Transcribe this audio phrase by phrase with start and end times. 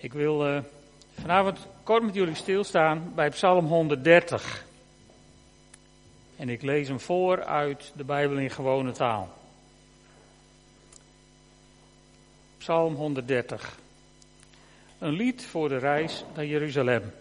[0.00, 0.58] Ik wil uh,
[1.20, 4.64] vanavond kort met jullie stilstaan bij Psalm 130.
[6.36, 9.28] En ik lees hem voor uit de Bijbel in gewone taal.
[12.58, 13.78] Psalm 130.
[14.98, 17.12] Een lied voor de reis naar Jeruzalem.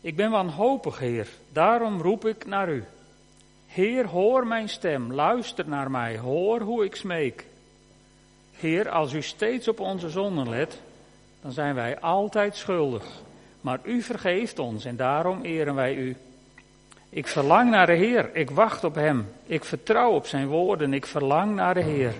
[0.00, 2.84] Ik ben wanhopig, Heer, daarom roep ik naar u.
[3.66, 7.46] Heer, hoor mijn stem, luister naar mij, hoor hoe ik smeek.
[8.52, 10.80] Heer, als u steeds op onze zonden let,
[11.44, 13.04] dan zijn wij altijd schuldig.
[13.60, 16.16] Maar u vergeeft ons en daarom eren wij u.
[17.08, 19.28] Ik verlang naar de Heer, ik wacht op Hem.
[19.46, 22.14] Ik vertrouw op Zijn woorden, ik verlang naar de Heer.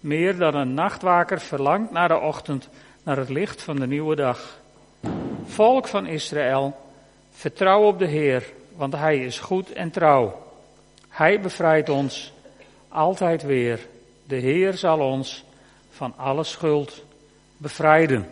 [0.00, 2.68] Meer dan een nachtwaker verlangt naar de ochtend,
[3.02, 4.60] naar het licht van de nieuwe dag.
[5.44, 6.76] Volk van Israël,
[7.30, 10.42] vertrouw op de Heer, want Hij is goed en trouw.
[11.08, 12.32] Hij bevrijdt ons
[12.88, 13.86] altijd weer.
[14.26, 15.44] De Heer zal ons
[15.90, 17.04] van alle schuld
[17.56, 18.28] bevrijden.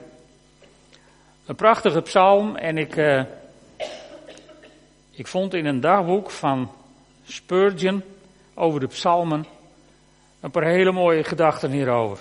[1.46, 3.22] Een prachtige psalm en ik, uh,
[5.10, 6.70] ik vond in een dagboek van
[7.24, 8.02] Spurgeon
[8.54, 9.46] over de psalmen
[10.40, 12.18] een paar hele mooie gedachten hierover.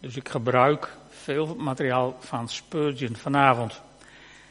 [0.00, 3.80] Dus ik gebruik veel materiaal van Spurgeon vanavond.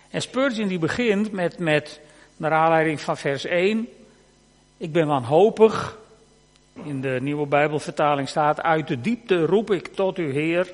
[0.09, 1.99] En Spurgeon die begint met, met
[2.37, 3.87] naar aanleiding van vers 1,
[4.77, 5.97] ik ben wanhopig,
[6.83, 10.73] in de nieuwe Bijbelvertaling staat, uit de diepte roep ik tot u Heer.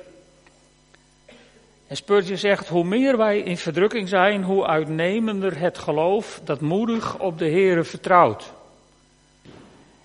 [1.92, 7.18] En Spurgeon zegt, hoe meer wij in verdrukking zijn, hoe uitnemender het geloof dat moedig
[7.18, 8.52] op de Heere vertrouwt.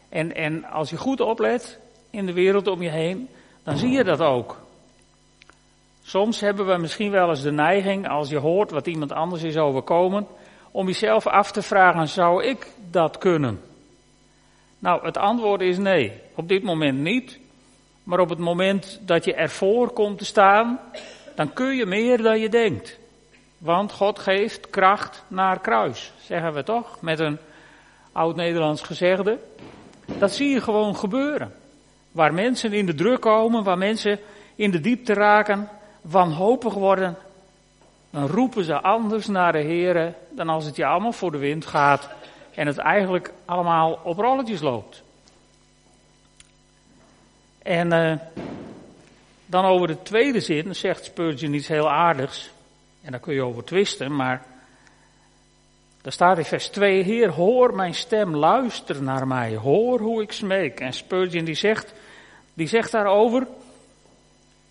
[0.10, 3.30] En, en als je goed oplet in de wereld om je heen,
[3.64, 4.62] dan zie je dat ook.
[6.04, 9.58] Soms hebben we misschien wel eens de neiging, als je hoort wat iemand anders is
[9.58, 10.28] overkomen,
[10.72, 13.62] om jezelf af te vragen, zou ik dat kunnen?
[14.80, 16.12] Nou, het antwoord is nee.
[16.36, 17.40] Op dit moment niet.
[18.04, 20.80] Maar op het moment dat je ervoor komt te staan,
[21.38, 22.98] dan kun je meer dan je denkt.
[23.58, 27.02] Want God geeft kracht naar kruis, zeggen we toch?
[27.02, 27.38] Met een
[28.12, 29.40] oud-Nederlands gezegde.
[30.06, 31.54] Dat zie je gewoon gebeuren.
[32.12, 34.20] Waar mensen in de druk komen, waar mensen
[34.56, 35.70] in de diepte raken,
[36.02, 37.18] wanhopig worden,
[38.10, 41.66] dan roepen ze anders naar de Heer dan als het je allemaal voor de wind
[41.66, 42.10] gaat
[42.56, 45.04] en het eigenlijk allemaal op rolletjes loopt.
[47.62, 48.14] En uh,
[49.48, 52.52] dan over de tweede zin zegt Spurgeon iets heel aardigs.
[53.02, 54.46] En daar kun je over twisten, maar
[56.02, 60.32] daar staat in vers 2, Heer, hoor mijn stem, luister naar mij, hoor hoe ik
[60.32, 60.80] smeek.
[60.80, 61.94] En Spurgeon die zegt,
[62.54, 63.48] die zegt daarover,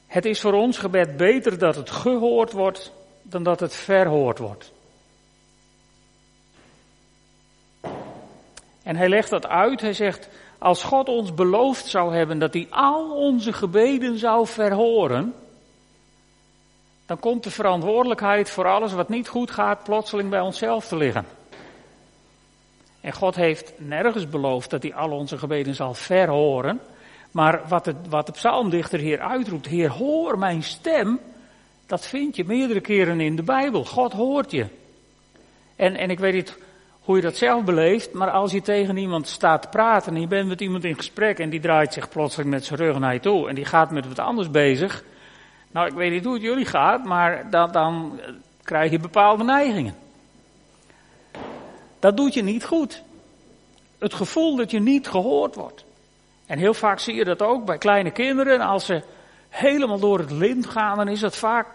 [0.06, 2.92] het is voor ons gebed beter dat het gehoord wordt
[3.22, 4.72] dan dat het verhoord wordt.
[8.82, 9.80] En hij legt dat uit.
[9.80, 10.28] Hij zegt,
[10.66, 15.34] als God ons beloofd zou hebben dat hij al onze gebeden zou verhoren,
[17.06, 21.26] dan komt de verantwoordelijkheid voor alles wat niet goed gaat plotseling bij onszelf te liggen.
[23.00, 26.80] En God heeft nergens beloofd dat hij al onze gebeden zal verhoren.
[27.30, 31.20] Maar wat, het, wat de psalmdichter hier uitroept, Heer, hoor mijn stem,
[31.86, 33.84] dat vind je meerdere keren in de Bijbel.
[33.84, 34.66] God hoort je.
[35.76, 36.58] En, en ik weet niet
[37.06, 40.26] hoe je dat zelf beleeft, maar als je tegen iemand staat te praten en je
[40.26, 43.20] bent met iemand in gesprek en die draait zich plotseling met zijn rug naar je
[43.20, 45.04] toe en die gaat met wat anders bezig.
[45.70, 48.20] Nou, ik weet niet hoe het jullie gaat, maar dan, dan
[48.62, 49.94] krijg je bepaalde neigingen.
[51.98, 53.02] Dat doet je niet goed.
[53.98, 55.84] Het gevoel dat je niet gehoord wordt.
[56.46, 58.60] En heel vaak zie je dat ook bij kleine kinderen.
[58.60, 59.02] Als ze
[59.48, 61.66] helemaal door het lint gaan, dan is dat vaak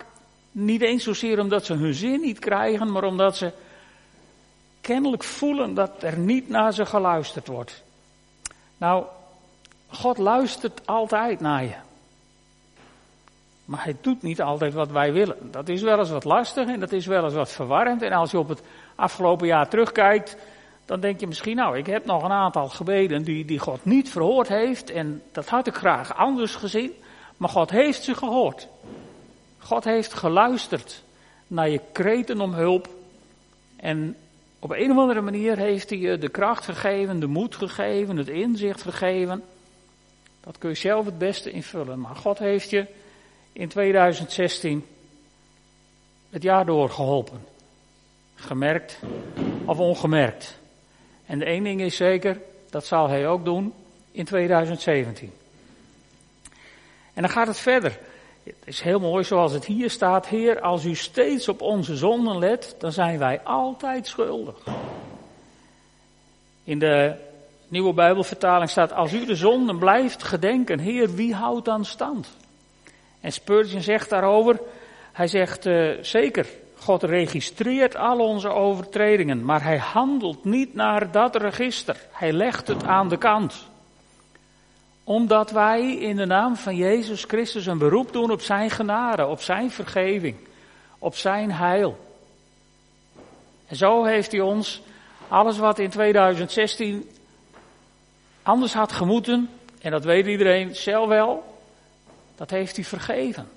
[0.52, 3.52] niet eens zozeer omdat ze hun zin niet krijgen, maar omdat ze
[4.92, 7.84] kennelijk voelen dat er niet naar ze geluisterd wordt.
[8.78, 9.06] Nou,
[9.88, 11.76] God luistert altijd naar je.
[13.66, 15.52] Maar hij doet niet altijd wat wij willen.
[15.52, 18.02] Dat is wel eens wat lastig en dat is wel eens wat verwarrend.
[18.02, 18.62] En als je op het
[18.96, 20.38] afgelopen jaar terugkijkt,
[20.86, 24.10] dan denk je misschien, nou, ik heb nog een aantal gebeden die, die God niet
[24.10, 24.90] verhoord heeft.
[24.90, 26.92] En dat had ik graag anders gezien.
[27.38, 28.68] Maar God heeft ze gehoord.
[29.58, 31.04] God heeft geluisterd
[31.48, 32.90] naar je kreten om hulp.
[33.76, 34.16] En
[34.64, 38.28] op een of andere manier heeft hij je de kracht gegeven, de moed gegeven, het
[38.28, 39.44] inzicht gegeven.
[40.42, 42.00] Dat kun je zelf het beste invullen.
[42.00, 42.86] Maar God heeft je
[43.54, 44.86] in 2016
[46.30, 47.46] het jaar doorgeholpen.
[48.36, 49.00] Gemerkt
[49.66, 50.58] of ongemerkt.
[51.26, 53.74] En de één ding is zeker, dat zal hij ook doen
[54.12, 55.32] in 2017.
[57.14, 58.00] En dan gaat het verder.
[58.44, 60.28] Het is heel mooi zoals het hier staat.
[60.28, 64.56] Heer, als u steeds op onze zonden let, dan zijn wij altijd schuldig.
[66.64, 67.16] In de
[67.68, 72.30] nieuwe Bijbelvertaling staat, als u de zonden blijft gedenken, Heer, wie houdt dan stand?
[73.22, 74.60] En Spurgeon zegt daarover,
[75.12, 76.46] Hij zegt uh, zeker,
[76.78, 81.98] God registreert al onze overtredingen, maar hij handelt niet naar dat register.
[82.12, 83.70] Hij legt het aan de kant.
[85.04, 89.42] Omdat wij in de naam van Jezus Christus een beroep doen op zijn genade, op
[89.42, 90.36] zijn vergeving,
[91.00, 92.00] op zijn heil.
[93.68, 94.82] En zo heeft hij ons
[95.28, 97.10] alles wat in 2016
[98.44, 99.50] anders had gemoeten,
[99.82, 101.60] en dat weet iedereen zelf wel,
[102.36, 103.50] dat heeft hij vergeven.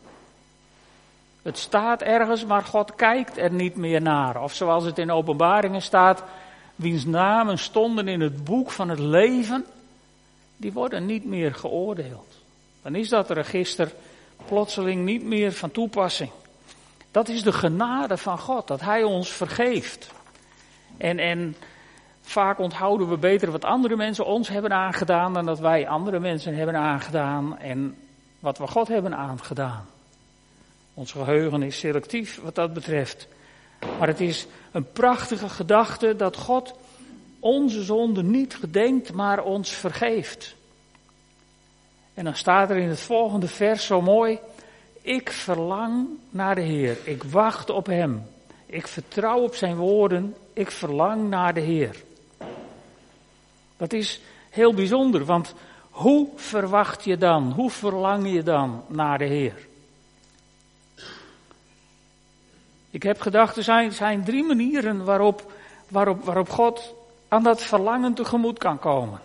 [1.42, 4.42] Het staat ergens, maar God kijkt er niet meer naar.
[4.42, 6.22] Of zoals het in openbaringen staat,
[6.76, 9.64] wiens namen stonden in het boek van het leven,
[10.56, 12.38] die worden niet meer geoordeeld.
[12.82, 13.92] Dan is dat register
[14.46, 16.30] plotseling niet meer van toepassing.
[17.10, 20.10] Dat is de genade van God, dat Hij ons vergeeft.
[20.96, 21.56] En, en
[22.22, 26.54] vaak onthouden we beter wat andere mensen ons hebben aangedaan dan dat wij andere mensen
[26.54, 27.96] hebben aangedaan en
[28.38, 29.86] wat we God hebben aangedaan.
[30.94, 33.28] Ons geheugen is selectief wat dat betreft.
[33.98, 36.74] Maar het is een prachtige gedachte dat God
[37.44, 40.54] onze zonde niet gedenkt, maar ons vergeeft.
[42.14, 44.38] En dan staat er in het volgende vers zo mooi:
[45.02, 48.26] Ik verlang naar de Heer, ik wacht op Hem,
[48.66, 52.02] ik vertrouw op Zijn woorden, ik verlang naar de Heer.
[53.76, 54.20] Dat is
[54.50, 55.54] heel bijzonder, want
[55.90, 59.66] hoe verwacht je dan, hoe verlang je dan naar de Heer?
[62.90, 65.52] Ik heb gedacht, er zijn, zijn drie manieren waarop,
[65.88, 66.94] waarop, waarop God
[67.34, 69.20] aan dat verlangen tegemoet kan komen.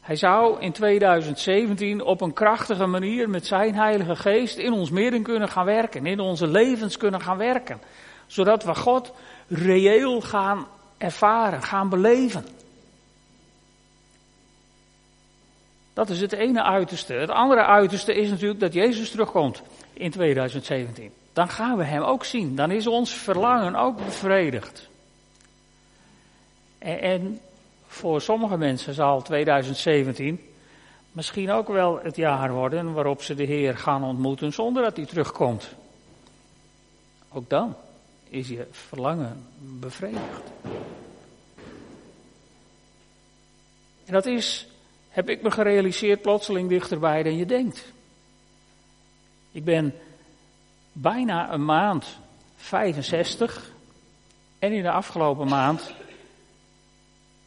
[0.00, 5.22] Hij zou in 2017 op een krachtige manier met zijn Heilige Geest in ons midden
[5.22, 7.80] kunnen gaan werken, in onze levens kunnen gaan werken,
[8.26, 9.12] zodat we God
[9.48, 10.66] reëel gaan
[10.98, 12.46] ervaren, gaan beleven.
[15.94, 17.12] Dat is het ene uiterste.
[17.12, 22.24] Het andere uiterste is natuurlijk dat Jezus terugkomt in 2017 dan gaan we Hem ook
[22.24, 22.56] zien.
[22.56, 24.88] Dan is ons verlangen ook bevredigd.
[26.80, 27.40] En,
[27.86, 30.40] voor sommige mensen zal 2017
[31.12, 35.06] misschien ook wel het jaar worden waarop ze de Heer gaan ontmoeten zonder dat Hij
[35.06, 35.74] terugkomt.
[37.28, 37.76] Ook dan
[38.28, 40.42] is je verlangen bevredigd.
[44.04, 44.66] En dat is,
[45.08, 47.92] heb ik me gerealiseerd, plotseling dichterbij dan je denkt.
[49.52, 49.94] Ik ben
[50.92, 52.18] bijna een maand
[52.56, 53.72] 65.
[54.58, 55.94] En in de afgelopen maand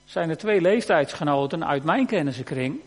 [0.06, 2.80] zijn er twee leeftijdsgenoten uit mijn kennissenkring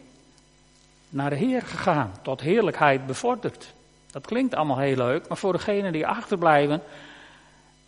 [1.09, 3.75] naar de Heer gegaan, tot heerlijkheid bevorderd.
[4.11, 6.83] Dat klinkt allemaal heel leuk, maar voor degenen die achterblijven,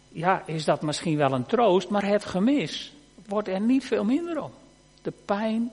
[0.09, 2.93] ja, is dat misschien wel een troost, maar het gemis
[3.27, 4.51] wordt er niet veel minder om.
[5.03, 5.73] De pijn.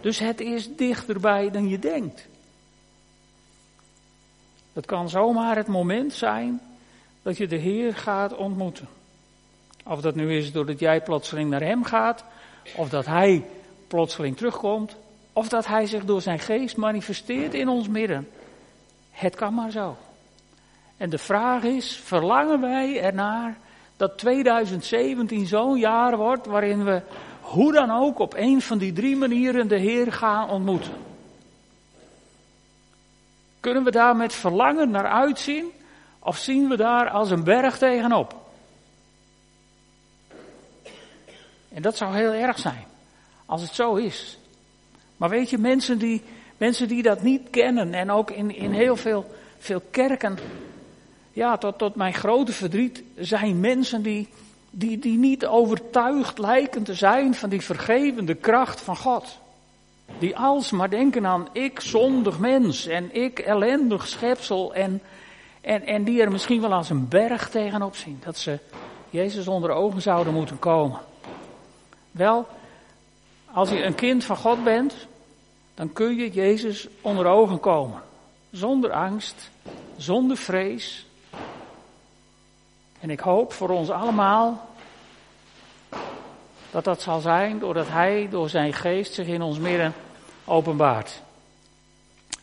[0.00, 2.28] Dus het is dichterbij dan je denkt.
[4.72, 6.60] Het kan zomaar het moment zijn
[7.22, 8.88] dat je de Heer gaat ontmoeten.
[9.82, 12.24] Of dat nu is doordat jij plotseling naar Hem gaat,
[12.76, 13.44] of dat Hij
[13.86, 14.96] plotseling terugkomt,
[15.32, 18.28] of dat Hij zich door zijn geest manifesteert in ons midden.
[19.10, 19.96] Het kan maar zo.
[20.96, 23.56] En de vraag is, verlangen wij ernaar
[23.96, 27.02] dat 2017 zo'n jaar wordt waarin we
[27.40, 30.92] hoe dan ook op een van die drie manieren de Heer gaan ontmoeten?
[33.60, 35.70] Kunnen we daar met verlangen naar uitzien?
[36.18, 38.41] Of zien we daar als een berg tegenop?
[41.74, 42.84] En dat zou heel erg zijn,
[43.46, 44.38] als het zo is.
[45.16, 46.22] Maar weet je, mensen die,
[46.56, 50.38] mensen die dat niet kennen en ook in, in heel veel, veel kerken,
[51.32, 54.28] ja, tot, tot mijn grote verdriet, zijn mensen die,
[54.70, 59.38] die, die niet overtuigd lijken te zijn van die vergevende kracht van God.
[60.18, 65.02] Die alsmaar denken aan ik zondig mens en ik ellendig schepsel en,
[65.60, 68.20] en, en die er misschien wel als een berg tegenop zien.
[68.24, 68.58] Dat ze
[69.10, 70.98] Jezus onder ogen zouden moeten komen.
[72.12, 72.48] Wel,
[73.52, 74.94] als je een kind van God bent,
[75.74, 78.02] dan kun je Jezus onder ogen komen.
[78.50, 79.50] Zonder angst,
[79.96, 81.06] zonder vrees.
[83.00, 84.68] En ik hoop voor ons allemaal
[86.70, 89.94] dat dat zal zijn doordat Hij door zijn geest zich in ons midden
[90.44, 91.22] openbaart.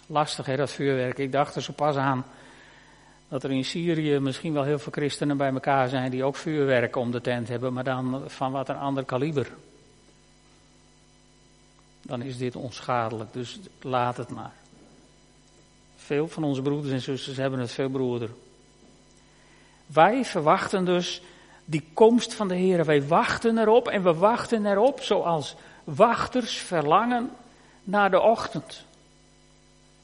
[0.05, 1.17] Lastig hè, dat vuurwerk.
[1.17, 2.25] Ik dacht er zo pas aan
[3.29, 6.95] dat er in Syrië misschien wel heel veel christenen bij elkaar zijn die ook vuurwerk
[6.95, 9.51] om de tent hebben, maar dan van wat een ander kaliber.
[12.01, 14.53] Dan is dit onschadelijk, dus laat het maar.
[15.97, 18.29] Veel van onze broeders en zusters hebben het veel broeder.
[19.85, 21.21] Wij verwachten dus
[21.65, 22.85] die komst van de Heer.
[22.85, 27.29] Wij wachten erop en we wachten erop zoals wachters verlangen
[27.83, 28.83] naar de ochtend.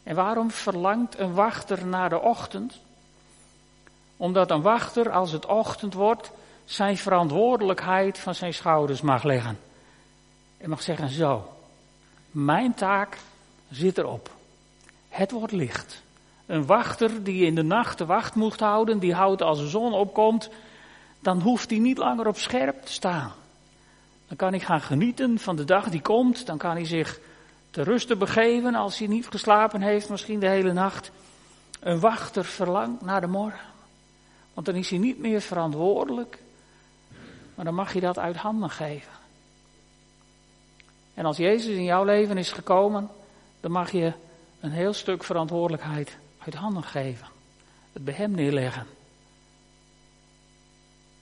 [0.03, 2.79] En waarom verlangt een wachter naar de ochtend?
[4.17, 6.31] Omdat een wachter, als het ochtend wordt,
[6.65, 9.60] zijn verantwoordelijkheid van zijn schouders mag leggen.
[10.57, 11.50] En mag zeggen, zo,
[12.31, 13.17] mijn taak
[13.69, 14.29] zit erop.
[15.10, 16.03] Het wordt licht.
[16.45, 19.93] Een wachter die in de nacht de wacht moet houden, die houdt als de zon
[19.93, 20.50] opkomt,
[21.19, 23.31] dan hoeft hij niet langer op scherp te staan.
[24.27, 27.19] Dan kan hij gaan genieten van de dag die komt, dan kan hij zich
[27.72, 31.12] te rusten begeven als hij niet geslapen heeft, misschien de hele nacht.
[31.79, 33.75] Een wachter verlangt naar de morgen.
[34.55, 36.39] Want dan is hij niet meer verantwoordelijk,
[37.55, 39.12] maar dan mag je dat uit handen geven.
[41.13, 43.09] En als Jezus in jouw leven is gekomen,
[43.59, 44.13] dan mag je
[44.59, 47.27] een heel stuk verantwoordelijkheid uit handen geven.
[47.93, 48.88] Het bij Hem neerleggen.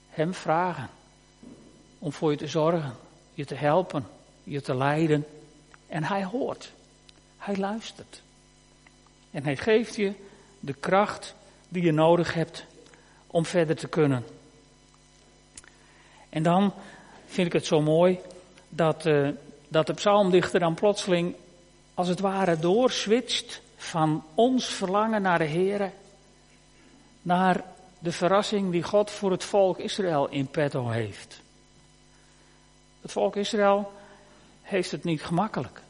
[0.08, 0.88] Hem vragen
[1.98, 2.96] om voor je te zorgen,
[3.34, 4.06] je te helpen,
[4.44, 5.26] je te leiden.
[5.86, 6.72] En Hij hoort.
[7.38, 8.22] Hij luistert.
[9.30, 10.12] En Hij geeft je
[10.60, 11.34] de kracht
[11.68, 12.66] die je nodig hebt
[13.34, 14.24] om verder te kunnen.
[16.28, 16.72] En dan
[17.26, 18.18] vind ik het zo mooi
[18.68, 19.28] dat, uh,
[19.68, 21.34] dat de psalmdichter dan plotseling
[21.94, 25.90] als het ware doorswitcht van ons verlangen naar de Here
[27.22, 27.64] naar
[27.98, 31.40] de verrassing die God voor het volk Israël in petto heeft.
[33.00, 33.92] Het volk Israël
[34.62, 35.80] heeft het niet gemakkelijk.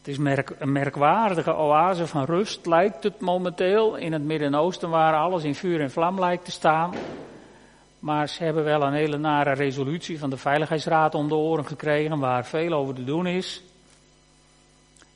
[0.00, 5.14] Het is merk, een merkwaardige oase van rust, lijkt het momenteel in het Midden-Oosten, waar
[5.14, 6.94] alles in vuur en vlam lijkt te staan.
[7.98, 12.18] Maar ze hebben wel een hele nare resolutie van de Veiligheidsraad om de oren gekregen,
[12.18, 13.62] waar veel over te doen is.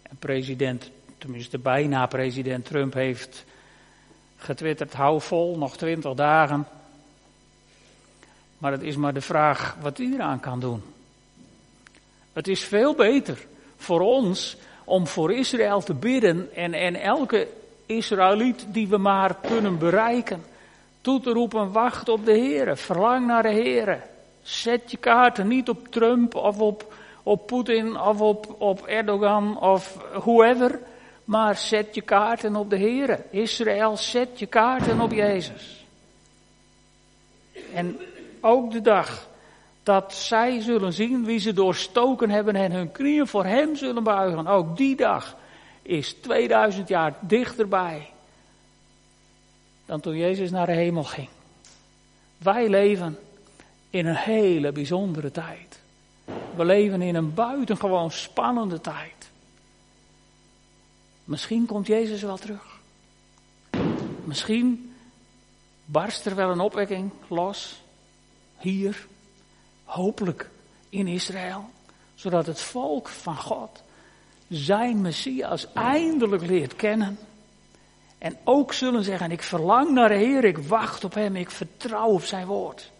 [0.02, 3.44] En president, tenminste bijna president Trump, heeft
[4.36, 6.66] getwitterd: hou vol, nog twintig dagen.
[8.58, 10.82] Maar het is maar de vraag wat hij eraan kan doen.
[12.32, 17.48] Het is veel beter voor ons om voor Israël te bidden en, en elke
[17.86, 20.44] Israëliet die we maar kunnen bereiken,
[21.00, 24.02] toe te roepen, wacht op de Heer, verlang naar de Heer.
[24.42, 29.98] Zet je kaarten niet op Trump of op, op Poetin of op, op Erdogan of
[30.12, 30.80] whoever,
[31.24, 33.20] maar zet je kaarten op de Heer.
[33.30, 35.84] Israël, zet je kaarten op Jezus.
[37.74, 37.98] En
[38.40, 39.28] ook de dag
[39.84, 44.46] dat zij zullen zien wie ze doorstoken hebben en hun knieën voor hem zullen buigen.
[44.46, 45.36] Ook die dag
[45.82, 48.10] is 2000 jaar dichterbij
[49.86, 51.28] dan toen Jezus naar de hemel ging.
[52.38, 53.18] Wij leven
[53.90, 55.80] in een hele bijzondere tijd.
[56.56, 59.30] We leven in een buitengewoon spannende tijd.
[61.24, 62.80] Misschien komt Jezus wel terug.
[64.24, 64.94] Misschien
[65.84, 67.82] barst er wel een opwekking los.
[68.58, 69.06] Hier
[69.84, 70.50] hopelijk
[70.88, 71.70] in Israël,
[72.14, 73.82] zodat het volk van God
[74.48, 77.18] zijn Messias eindelijk leert kennen.
[78.18, 82.08] En ook zullen zeggen, ik verlang naar de Heer, ik wacht op Hem, ik vertrouw
[82.08, 82.90] op Zijn woord.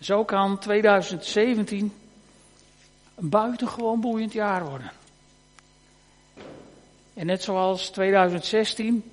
[0.00, 1.92] Zo kan 2017
[3.14, 4.92] een buitengewoon boeiend jaar worden.
[7.14, 9.10] En net zoals 2016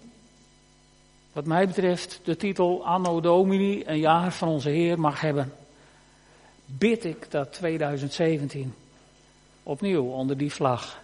[1.38, 5.54] wat mij betreft de titel Anno Domini, een jaar van onze Heer, mag hebben,
[6.66, 8.74] bid ik dat 2017
[9.64, 11.00] opnieuw onder die vlag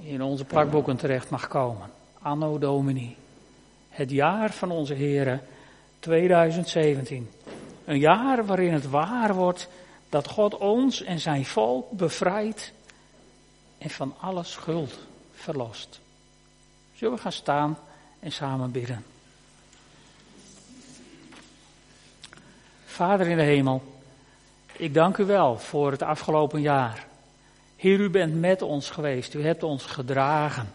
[0.00, 1.90] in onze plakboeken terecht mag komen.
[2.22, 3.16] Anno Domini,
[3.88, 5.42] het jaar van onze Heer
[5.98, 7.30] 2017.
[7.84, 9.68] Een jaar waarin het waar wordt
[10.08, 12.72] dat God ons en zijn volk bevrijdt
[13.78, 14.98] en van alle schuld
[15.32, 16.00] verlost.
[16.94, 17.78] Zullen we gaan staan?
[18.20, 19.04] En samen bidden.
[22.84, 23.82] Vader in de hemel,
[24.72, 27.06] ik dank u wel voor het afgelopen jaar.
[27.76, 30.68] Heer, u bent met ons geweest, u hebt ons gedragen.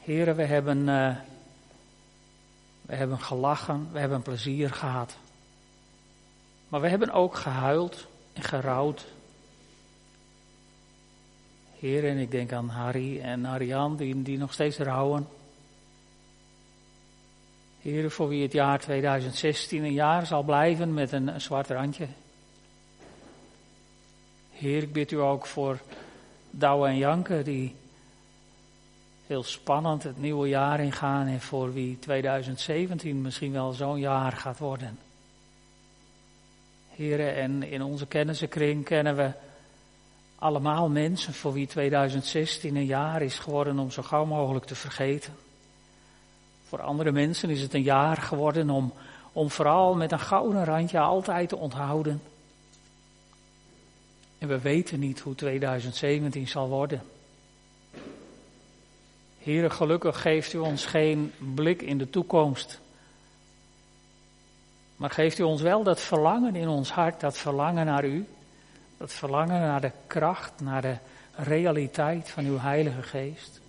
[0.00, 1.16] Heren, we hebben, uh,
[2.82, 5.16] we hebben gelachen, we hebben plezier gehad.
[6.68, 9.06] Maar we hebben ook gehuild en gerouwd.
[11.78, 15.28] Heer, en ik denk aan Harry en Ariane die, die nog steeds rouwen.
[17.82, 22.06] Heer, voor wie het jaar 2016 een jaar zal blijven met een, een zwart randje.
[24.50, 25.80] Heer, ik bid u ook voor
[26.50, 27.74] Douwe en Janke, die
[29.26, 34.58] heel spannend het nieuwe jaar ingaan en voor wie 2017 misschien wel zo'n jaar gaat
[34.58, 34.98] worden.
[36.90, 39.32] Heren, en in onze kennissenkring kennen we
[40.38, 45.34] allemaal mensen voor wie 2016 een jaar is geworden om zo gauw mogelijk te vergeten.
[46.70, 48.92] Voor andere mensen is het een jaar geworden om,
[49.32, 52.22] om vooral met een gouden randje altijd te onthouden.
[54.38, 57.02] En we weten niet hoe 2017 zal worden.
[59.38, 62.80] Heere, gelukkig geeft u ons geen blik in de toekomst.
[64.96, 68.26] Maar geeft u ons wel dat verlangen in ons hart, dat verlangen naar u.
[68.96, 70.96] Dat verlangen naar de kracht, naar de
[71.34, 73.60] realiteit van uw Heilige Geest.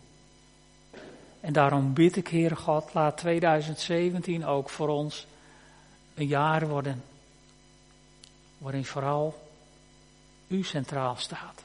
[1.42, 5.28] En daarom bid ik, Heere God, laat 2017 ook voor ons
[6.14, 7.04] een jaar worden.
[8.58, 9.50] Waarin vooral
[10.48, 11.64] u centraal staat.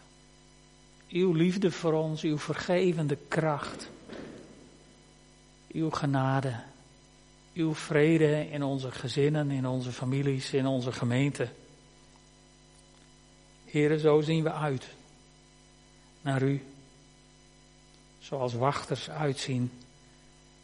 [1.09, 3.89] Uw liefde voor ons, uw vergevende kracht.
[5.69, 6.55] Uw genade.
[7.55, 11.49] Uw vrede in onze gezinnen, in onze families, in onze gemeente.
[13.65, 14.87] Heren, zo zien we uit
[16.21, 16.63] naar u.
[18.27, 19.73] Zoals wachters uitzien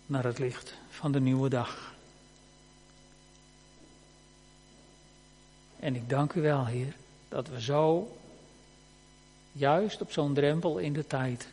[0.06, 1.94] naar het licht van de nieuwe dag.
[5.78, 6.94] En ik dank u wel, Heer,
[7.28, 8.16] dat we zo,
[9.52, 11.48] juist op zo'n drempel in de tijd,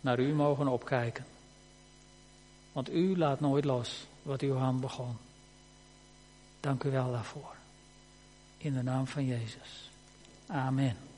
[0.00, 1.24] naar u mogen opkijken.
[2.72, 5.16] Want u laat nooit los wat uw hand begon.
[6.60, 7.54] Dank u wel daarvoor.
[8.56, 9.90] In de naam van Jezus.
[10.46, 11.09] Amen.